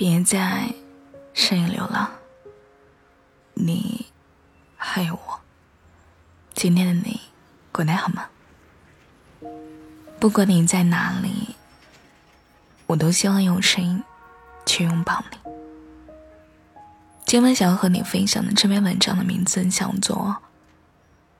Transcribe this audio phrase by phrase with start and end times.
[0.00, 0.72] 别再
[1.34, 2.10] 深夜流浪。
[3.52, 4.06] 你
[4.74, 5.40] 还有我，
[6.54, 7.20] 今天的你
[7.70, 8.26] 过得好吗？
[10.18, 11.54] 不管你在哪里，
[12.86, 14.02] 我都希望用声音
[14.64, 15.36] 去拥抱你。
[17.26, 20.34] 今晚想要和你分享的这篇文章的名字叫做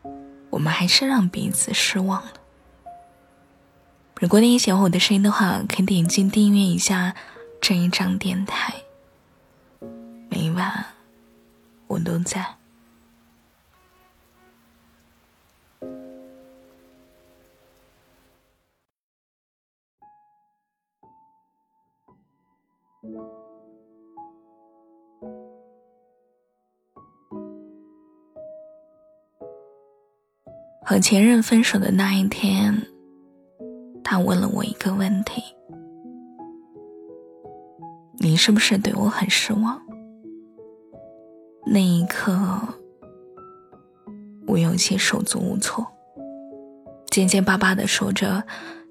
[0.50, 2.32] 《我们还是让彼此失望了》。
[4.20, 7.14] 如果你喜欢我的声音的话，可以点击订阅一下
[7.60, 8.74] 这一张电台。
[10.28, 10.84] 每晚
[11.86, 12.44] 我都在。
[30.82, 32.74] 和前任分手的那一天，
[34.02, 35.40] 他问了我一个问题
[38.30, 39.82] ：“你是不是对我很失望？”
[41.66, 42.38] 那一刻，
[44.46, 45.84] 我有些手足无措，
[47.10, 48.44] 结结巴巴的说着：“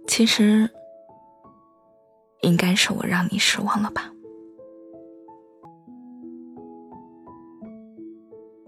[0.07, 0.69] 其实，
[2.41, 4.11] 应该是我让你失望了吧。”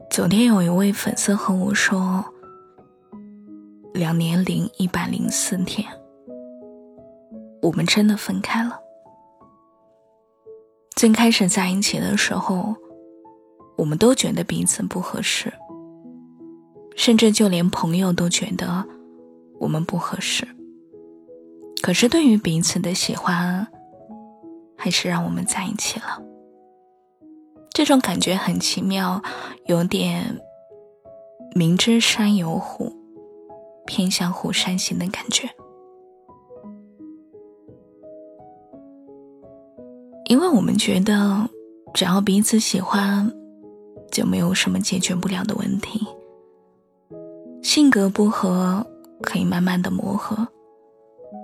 [0.09, 2.23] 昨天有一位粉丝和我说。
[3.94, 5.85] 两年零一百零四天，
[7.61, 8.80] 我们真的分开了。
[11.02, 12.75] 最开始在一起的时候，
[13.75, 15.52] 我们都觉得彼此不合适，
[16.95, 18.85] 甚至就连朋友都觉得
[19.59, 20.47] 我们不合适。
[21.81, 23.67] 可是对于彼此的喜欢，
[24.77, 26.22] 还是让我们在一起了。
[27.73, 29.23] 这种感觉很奇妙，
[29.66, 30.39] 有点
[31.55, 32.95] 明知山有虎。
[33.88, 35.49] 偏向虎山行的感觉，
[40.32, 41.50] 因为我们觉得，
[41.94, 43.30] 只要彼此喜欢，
[44.09, 46.08] 就没有什么解决不了的问题。
[47.62, 48.88] 性格不合
[49.22, 50.47] 可以慢慢的磨合，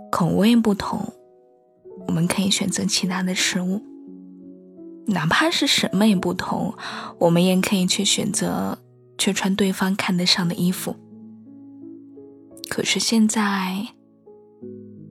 [0.09, 1.01] 口味不同，
[2.07, 3.81] 我们可以选择其他的食物。
[5.07, 6.73] 哪怕是审美不同，
[7.19, 8.77] 我们也可以去选择
[9.17, 10.95] 去穿对方看得上的衣服。
[12.69, 13.89] 可是现在，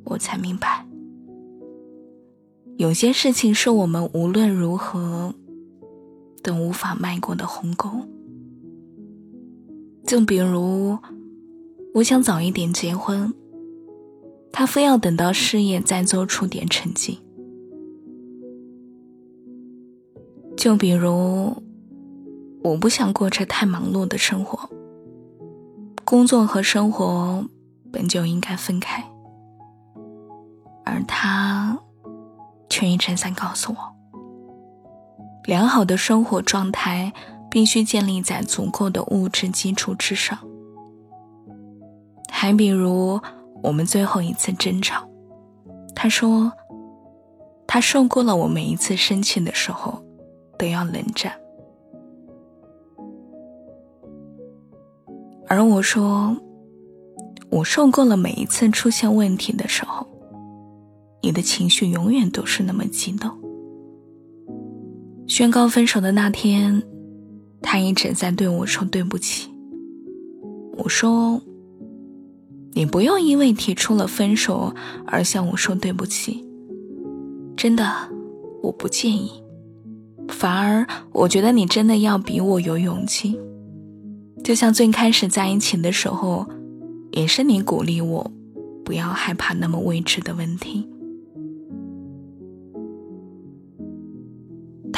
[0.04, 0.86] 我才明白，
[2.76, 5.34] 有些事情是我们无论如何
[6.42, 7.90] 都无法迈过的鸿沟。
[10.06, 10.98] 就比如，
[11.94, 13.32] 我想早一点结婚，
[14.52, 17.18] 他非要等到事业再做出点成绩。
[20.56, 21.62] 就比如，
[22.62, 24.68] 我不想过着太忙碌的生活，
[26.04, 27.44] 工作和生活。
[27.92, 29.02] 本就应该分开，
[30.84, 31.78] 而他
[32.76, 33.78] 却一陈三告诉我：
[35.44, 37.10] 良好的生活状态
[37.50, 40.38] 必须建立在足够的物质基础之上。
[42.30, 43.18] 还比如
[43.62, 45.08] 我们最后一次争吵，
[45.94, 46.52] 他说
[47.66, 50.04] 他受够了我每一次生气的时候
[50.58, 51.32] 都要冷战，
[55.48, 56.36] 而我说。
[57.48, 60.06] 我受够了每一次出现问题的时候，
[61.26, 63.28] 你的情绪永远都是那么激动。
[65.26, 66.84] 宣告分手的那天，
[67.60, 69.50] 他一直在对我说对不起。
[70.78, 71.42] 我说
[72.74, 74.72] ：“你不用因为提出了分手
[75.04, 76.46] 而向我说对不起，
[77.56, 77.84] 真的，
[78.62, 79.28] 我不介意。
[80.28, 83.36] 反而，我觉得你真的要比我有勇气。
[84.44, 86.46] 就像最开始在一起的时候。”
[87.12, 88.30] 也是你鼓励我，
[88.84, 90.86] 不要害怕那么未知的问题。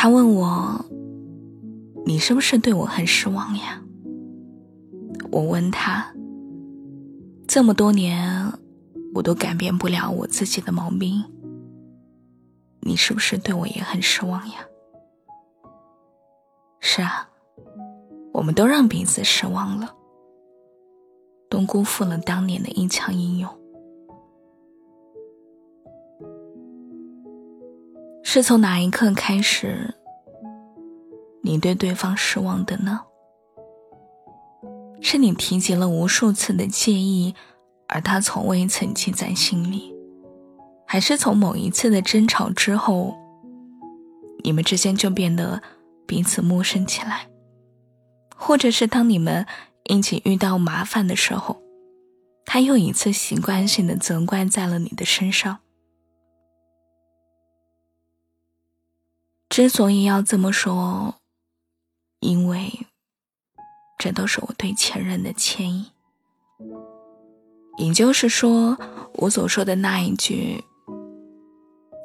[0.00, 0.86] 他问我
[2.06, 3.82] ：“你是不是对我很失望呀？”
[5.32, 6.14] 我问他
[7.48, 8.52] ：“这么多年，
[9.12, 11.24] 我都改变不了我自己的毛病，
[12.82, 14.58] 你是不是对我也很失望呀？”
[16.78, 17.28] 是啊，
[18.32, 19.96] 我们都让彼此失望了。
[21.50, 23.50] 都辜负了当年的一腔英勇。
[28.30, 29.94] 是从哪一刻开始，
[31.42, 33.00] 你对对方失望的呢？
[35.00, 37.34] 是你提及了无数次的介意，
[37.88, 39.94] 而他从未曾记在心里，
[40.86, 43.16] 还是从某一次的争吵之后，
[44.44, 45.62] 你们之间就变得
[46.06, 47.28] 彼此陌生起来？
[48.36, 49.46] 或者是当你们？
[49.84, 51.56] 一起遇到麻烦的时候，
[52.44, 55.60] 他又一次习惯性的责怪在了你的身上。
[59.58, 61.16] 之所以要这么说，
[62.20, 62.86] 因为
[63.98, 65.90] 这都是我对前任的歉意。
[67.76, 68.78] 也就是说，
[69.14, 70.62] 我所说的那一句，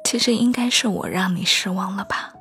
[0.04, 2.34] 其实应该是我让你失望了吧？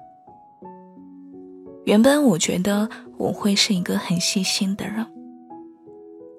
[1.85, 2.89] 原本我觉得
[3.19, 5.05] 我会是一个很细心的人，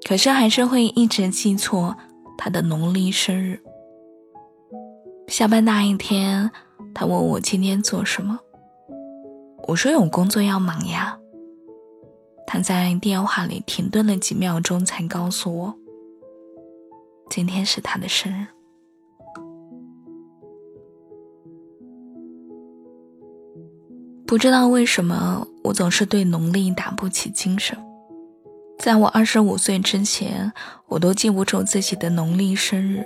[0.05, 1.97] 可是还是会一直记错
[2.37, 3.63] 他的农历生日。
[5.29, 6.51] 下班那一天，
[6.93, 8.41] 他问我今天做什么，
[9.67, 11.19] 我说有工作要忙呀。
[12.47, 15.75] 他在电话里停顿了几秒钟，才告诉我。
[17.31, 18.47] 今天是他的生日，
[24.27, 27.77] 不知道为什么我总是对农历打不起精神。
[28.79, 30.53] 在我二十五岁之前，
[30.87, 33.05] 我都记不住自己的农历生日，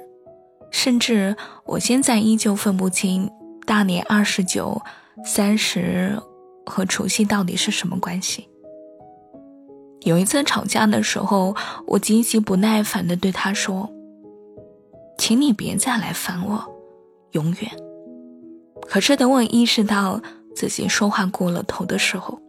[0.73, 3.31] 甚至我现在依旧分不清
[3.65, 4.83] 大年二十九、
[5.25, 6.21] 三十
[6.69, 8.49] 和除夕到底是什么关系。
[10.03, 11.56] 有一次吵架的时候，
[11.87, 13.91] 我极其不耐烦地对他说。
[15.19, 16.65] 请你别再来烦我，
[17.32, 17.70] 永远。
[18.82, 20.23] 可是等我意识到
[20.55, 22.41] 自己说话过了头的时候，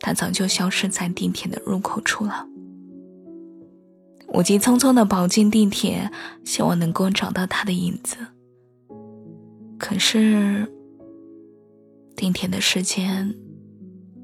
[0.00, 2.44] 他早就消失在地铁的入口处了。
[4.34, 6.10] 我急匆匆的跑进地铁，
[6.44, 8.16] 希望能够找到他的影子。
[9.78, 10.66] 可是，
[12.16, 13.34] 顶天的时间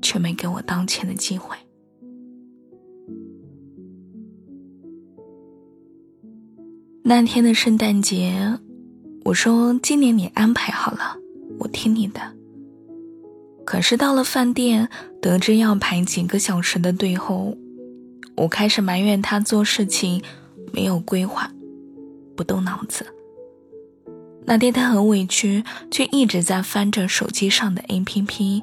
[0.01, 1.57] 却没给我道歉的机会。
[7.03, 8.59] 那天的圣诞节，
[9.25, 11.17] 我说今年你安排好了，
[11.59, 12.21] 我听你的。
[13.65, 14.89] 可是到了饭店，
[15.21, 17.57] 得知要排几个小时的队后，
[18.37, 20.23] 我开始埋怨他做事情
[20.73, 21.51] 没有规划，
[22.37, 23.07] 不动脑子。
[24.51, 28.63] 那天他很委屈，却一直在翻着手机上的 APP，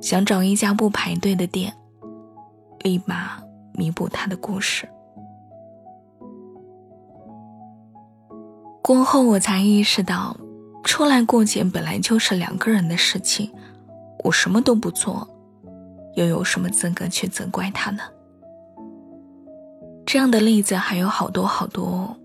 [0.00, 1.74] 想找一家不排队的店，
[2.84, 3.42] 立马
[3.74, 4.88] 弥补他的故事。
[8.80, 10.36] 过后我才意识到，
[10.84, 13.50] 出来过节本来就是两个人的事情，
[14.22, 15.26] 我什么都不做，
[16.14, 18.04] 又有什么资格去责怪他呢？
[20.06, 22.16] 这样的例子还有好多好多。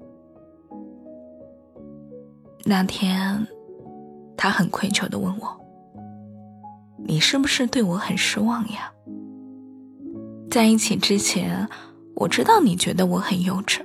[2.68, 3.46] 那天，
[4.36, 5.62] 他很愧疚的问我
[7.06, 8.92] ：“你是不是对我很失望呀？”
[10.50, 11.70] 在一起之前，
[12.16, 13.82] 我知道你觉得我很幼稚。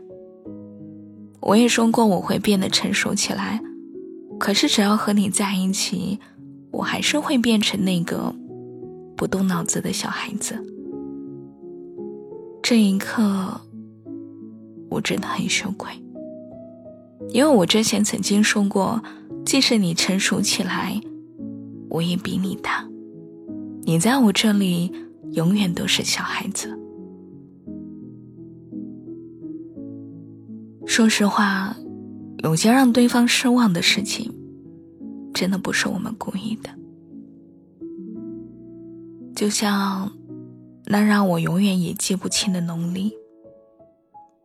[1.41, 3.61] 我也说过我会变得成熟起来，
[4.39, 6.19] 可是只要和你在一起，
[6.71, 8.35] 我还是会变成那个
[9.15, 10.57] 不动脑子的小孩子。
[12.63, 13.61] 这一刻，
[14.89, 15.93] 我真的很羞愧，
[17.33, 19.03] 因为我之前曾经说过，
[19.45, 21.01] 即使你成熟起来，
[21.89, 22.87] 我也比你大，
[23.85, 24.93] 你在我这里
[25.33, 26.77] 永远都是小孩子。
[30.87, 31.77] 说实话，
[32.43, 34.33] 有些让对方失望的事情，
[35.33, 36.71] 真的不是我们故意的。
[39.37, 40.11] 就像
[40.87, 43.13] 那让我永远也记不清的农历，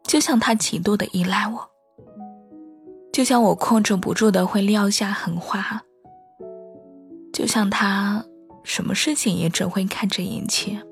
[0.03, 1.67] 就像他极度的依赖我，
[3.15, 5.81] 就像我控制不住的会撂下狠话，
[7.31, 8.25] 就像他
[8.65, 10.85] 什么事情也只会看着眼前，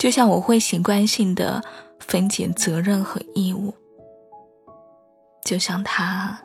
[0.00, 1.62] 就像我会习惯性的
[2.00, 3.72] 分解责任和义务。
[5.44, 6.36] 就像他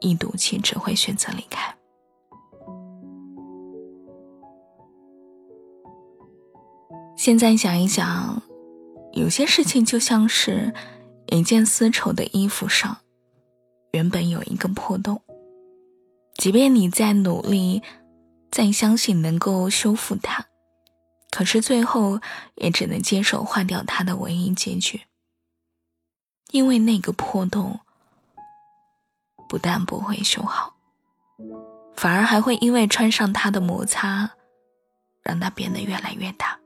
[0.00, 1.72] 一赌气只会选择离开。
[7.16, 8.42] 现在想一想，
[9.12, 10.74] 有些事情就像是
[11.30, 12.98] 一件丝绸的衣服上，
[13.92, 15.22] 原本有一个破洞，
[16.36, 17.82] 即便你再努力，
[18.50, 20.46] 再相信能够修复它，
[21.30, 22.20] 可是最后
[22.56, 25.02] 也只能接受换掉它的唯一结局。
[26.50, 27.80] 因为那个破洞
[29.48, 30.76] 不但不会修好，
[31.94, 34.30] 反而还会因为穿上它的摩擦，
[35.22, 36.58] 让它变得越来越大。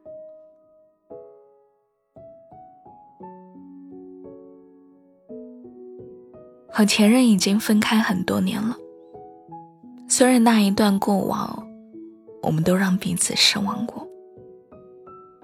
[6.73, 8.77] 和前任已经分开很多年了，
[10.09, 11.67] 虽然那一段过往，
[12.43, 14.09] 我们都让彼此失望过，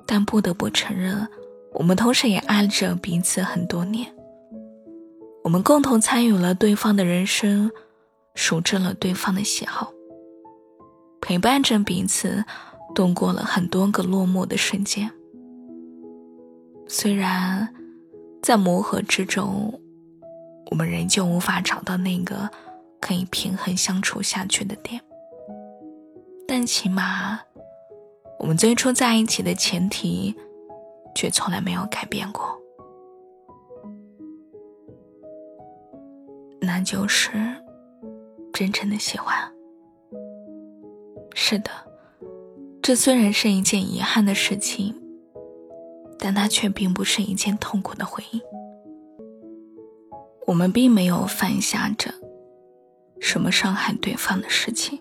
[0.07, 1.29] 但不得不承认，
[1.75, 4.07] 我们同时也爱着彼此很多年。
[5.45, 7.71] 我们共同参与了对方的人生，
[8.35, 9.93] 熟知了对方的喜好，
[11.21, 12.45] 陪伴着彼此
[12.95, 15.11] 度过了很多个落寞的瞬间。
[16.87, 17.69] 虽然
[18.43, 19.79] 在磨合之中，
[20.71, 22.49] 我们仍旧无法找到那个
[23.01, 25.01] 可以平衡相处下去的点。
[26.47, 27.41] 但起码，
[28.39, 30.35] 我们最初在一起的前提，
[31.15, 32.59] 却从来没有改变过，
[36.61, 37.31] 那就是
[38.53, 39.37] 真正的喜欢。
[41.35, 41.71] 是的，
[42.83, 44.95] 这虽然是一件遗憾的事情，
[46.19, 48.41] 但它却并不是一件痛苦的回忆。
[50.49, 52.14] 我们并没有犯下着
[53.21, 54.99] 什么伤害对方的事情，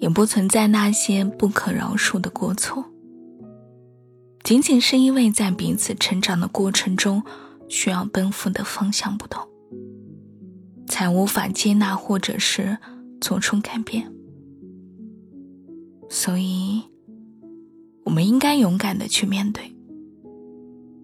[0.00, 2.84] 也不存在那些不可饶恕的过错。
[4.42, 7.22] 仅仅是因为在彼此成长的过程中，
[7.68, 9.46] 需要奔赴的方向不同，
[10.88, 12.78] 才无法接纳或者是
[13.20, 14.12] 做出改变。
[16.08, 16.82] 所以，
[18.04, 19.72] 我们应该勇敢的去面对，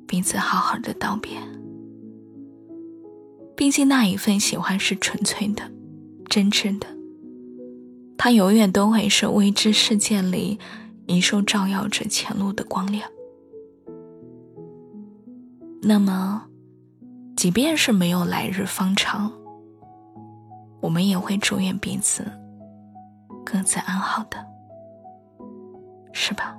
[0.08, 1.38] 彼此好好的道别。
[3.56, 5.62] 毕竟那一份喜欢是纯粹的、
[6.28, 6.86] 真挚的，
[8.16, 10.58] 它永远都会是未知世界里
[11.06, 13.08] 一束照耀着前路的光亮。
[15.82, 16.44] 那么，
[17.36, 19.32] 即便是没有来日方长，
[20.80, 22.24] 我们也会祝愿彼此
[23.44, 24.38] 各自安好的，
[26.12, 26.56] 是吧？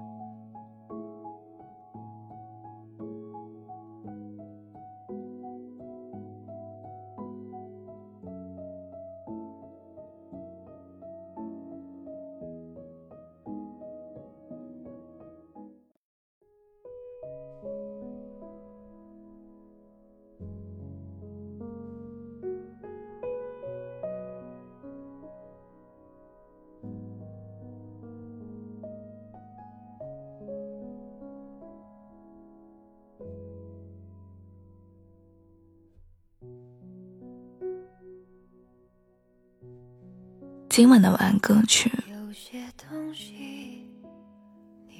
[40.76, 41.92] 今晚的晚安歌曲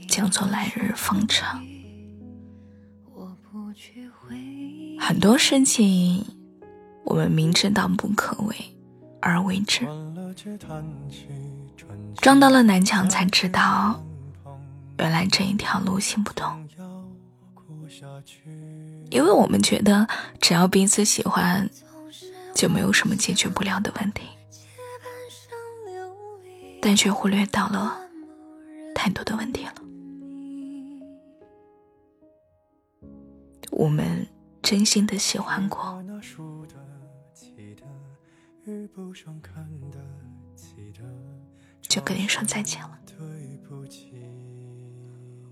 [0.08, 1.66] 叫做《来日方长》。
[5.00, 6.24] 很多事情，
[7.04, 8.56] 我们明知道不可为
[9.20, 9.88] 而为之，
[12.18, 14.00] 撞到了南墙才知道，
[15.00, 16.70] 原来这一条路行不通。
[19.10, 20.08] 因为我们觉得，
[20.40, 21.68] 只要彼此喜欢，
[22.54, 24.22] 就没有什么解决不了的问题。
[26.94, 27.98] 但却忽略到了
[28.94, 29.74] 太多的问题了。
[33.72, 34.28] 我们
[34.62, 36.00] 真心的喜欢过，
[41.82, 43.00] 就跟你说再见了。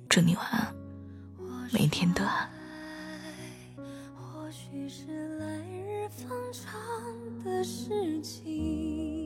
[0.07, 0.75] 祝你晚安，
[1.73, 2.47] 每天都安。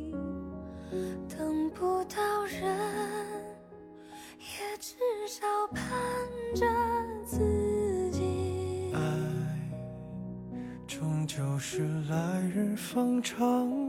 [0.07, 0.24] 等
[6.55, 6.65] 着
[7.25, 8.91] 自己。
[8.93, 8.99] 爱，
[10.87, 13.84] 终究是来日方长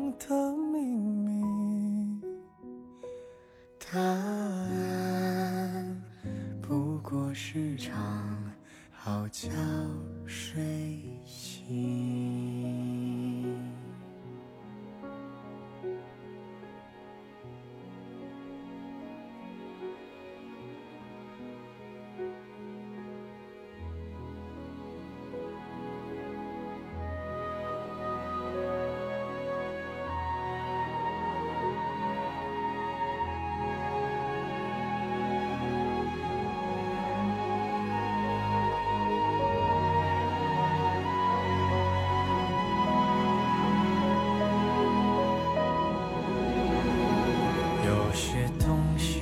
[48.16, 49.15] 些东西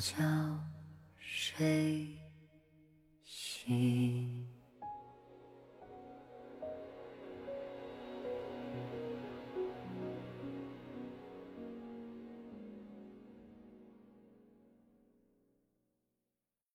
[0.00, 0.14] 叫
[1.18, 2.08] 谁
[3.22, 4.09] 醒